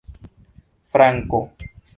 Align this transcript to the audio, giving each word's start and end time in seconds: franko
franko 0.91 1.39